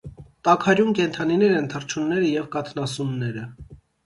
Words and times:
Տաքարյուն 0.47 0.95
կենդանիներ 0.99 1.53
են 1.57 1.67
թռչունները 1.75 2.31
և 2.33 2.49
կաթնասունները։ 2.57 3.47